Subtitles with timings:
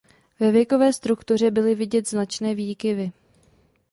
[0.39, 3.11] Ve věkové struktuře byly vidět značné výkyvy.